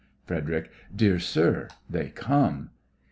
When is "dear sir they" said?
0.95-2.09